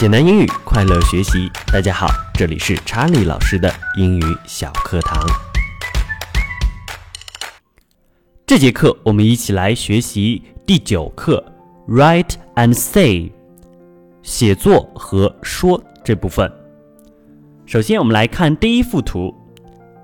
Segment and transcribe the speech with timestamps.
[0.00, 1.48] 简单英语，快乐学习。
[1.72, 5.24] 大家好，这里是查理老师的英语小课堂。
[8.44, 11.42] 这节课我们一起来学习第九课
[11.86, 13.30] ，Write and Say，
[14.20, 16.52] 写作和说这部分。
[17.64, 19.32] 首先，我们来看第一幅图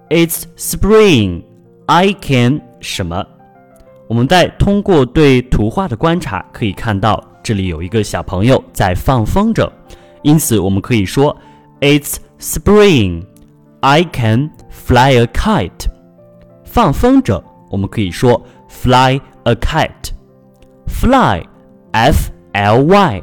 [0.09, 1.43] ，It's spring.
[1.87, 3.27] I can 什么？
[4.07, 9.69] 我们在通过对图画的观察，可以看到这里有一个小朋友在放风筝，
[10.23, 11.37] 因此我们可以说
[11.81, 13.25] It's spring.
[13.81, 15.89] I can fly a kite.
[16.65, 20.13] 放风筝，我们可以说 fly a kite.
[20.87, 21.45] Fly,
[21.91, 23.23] f l y,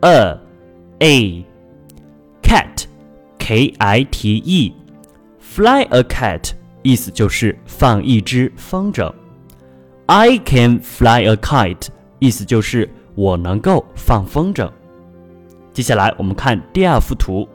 [0.00, 0.38] a
[0.98, 1.44] a
[2.42, 2.84] cat,
[3.38, 4.74] k i t e.
[5.40, 6.50] Fly a kite
[6.82, 9.10] 意思就是放一只风筝。
[10.04, 11.86] I can fly a kite，
[12.18, 14.70] 意思就是我能够放风筝。
[15.72, 17.48] 接下来我们看第二幅图，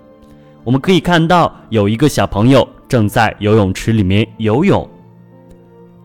[0.66, 4.88] 我们可以看到有一个小朋友正在游泳池里面游泳，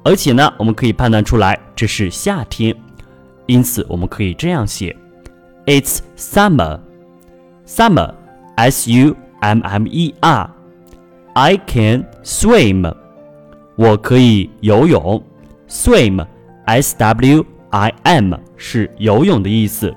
[0.05, 2.73] 而且呢，我们可以判断出来这是夏天，
[3.47, 4.97] 因此我们可以这样写
[5.67, 6.79] ：It's summer.
[7.67, 8.15] Summer,
[8.55, 10.51] S U M M E R.
[11.35, 12.95] I can swim.
[13.75, 15.23] 我可以游泳
[15.69, 16.25] ，swim。
[16.65, 19.95] S W I am 是游泳的意思。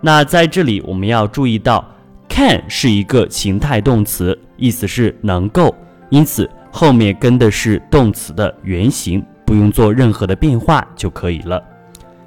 [0.00, 1.84] 那在这里我们要注意到
[2.28, 5.74] ，can 是一个情态动词，意思是能够，
[6.10, 11.62] 因此后面跟的是动词的原形，不用做任何的变化就可以了。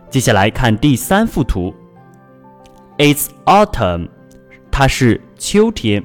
[0.09, 1.73] 接下来看第三幅图
[2.97, 4.07] ，It's autumn，
[4.71, 6.03] 它是秋天。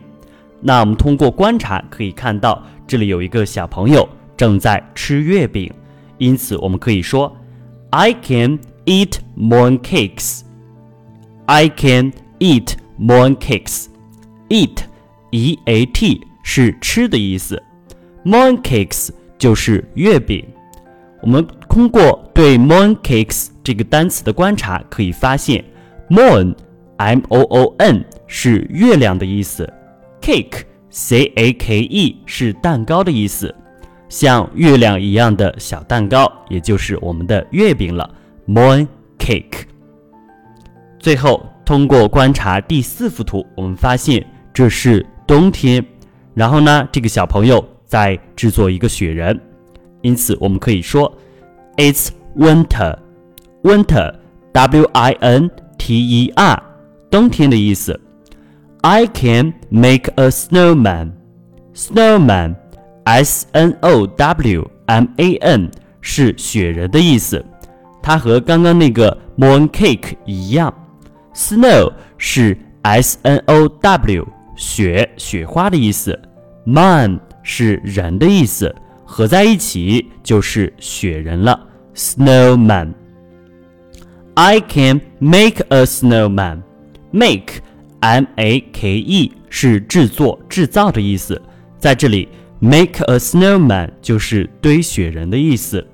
[0.60, 5.72] 那我们通过观察可以看到，这里有一个小朋友正在吃月饼，
[6.18, 7.34] 因此我们可以说。
[7.91, 10.41] I can eat more cakes.
[11.45, 13.87] I can eat more cakes.
[14.49, 14.83] Eat,
[15.31, 17.61] e a t 是吃的意思，
[18.23, 20.45] more cakes 就是月饼。
[21.21, 25.63] 我们通过对 more cakes 这个单词的观察，可以发现，
[26.09, 26.55] moon,
[26.97, 29.71] m o o n 是月亮的意思，
[30.21, 33.53] cake, c a k e 是蛋糕的意思。
[34.12, 38.14] 像月亮一样的小蛋糕，也就是我们的月饼了
[38.46, 38.86] ，moon
[39.18, 39.62] cake。
[40.98, 45.82] 最后，通过观察第四幅图，我们发现这是冬天，
[46.34, 49.40] 然后呢，这个小朋友在制作一个雪人，
[50.02, 51.10] 因此我们可以说
[51.78, 52.98] ，It's winter。
[53.62, 56.62] winter，w i n t e r，
[57.10, 57.98] 冬天的意思。
[58.82, 61.12] I can make a snowman。
[61.74, 62.56] snowman。
[63.04, 65.70] S N O W M A N
[66.00, 67.44] 是雪人的意思，
[68.02, 70.72] 它和刚刚那个 moon cake 一样。
[71.34, 74.26] Snow 是 S N O W
[74.56, 76.18] 雪雪花的意思
[76.64, 78.74] ，man 是人的意思，
[79.04, 81.58] 合在一起就是雪人了。
[81.94, 82.92] Snowman。
[84.34, 86.62] I can make a snowman。
[87.10, 87.60] Make
[88.00, 91.40] M A K E 是制作、制造的意思，
[91.78, 92.28] 在这里。
[92.64, 95.84] Make a snowman 就是堆雪人的意思。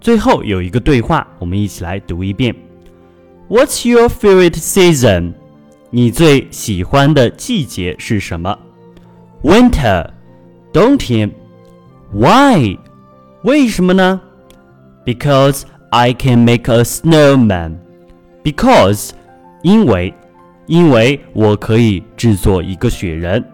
[0.00, 2.54] 最后有一个对话，我们一起来读一遍。
[3.48, 5.32] What's your favorite season？
[5.90, 8.56] 你最喜欢的季节是什么
[9.42, 10.10] ？Winter，
[10.72, 11.28] 冬天。
[12.12, 12.78] Why？
[13.42, 14.20] 为什么呢
[15.04, 17.78] ？Because I can make a snowman。
[18.44, 19.10] Because，
[19.64, 20.14] 因为，
[20.68, 23.44] 因为我可以制作一个雪人。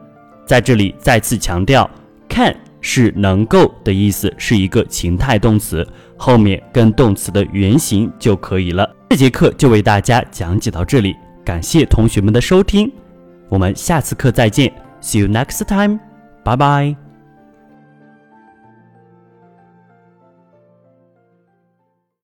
[0.45, 1.91] 在这里再次强调。
[2.37, 5.87] Can 是能够的意思，是一个情态动词，
[6.19, 8.89] 后面跟动词的原形就可以了。
[9.09, 12.93] 这节课就为大家讲解到这里，感谢同学们的收听，
[13.49, 14.71] 我们下次课再见
[15.01, 15.99] ，See you next time，
[16.45, 17.06] 拜拜。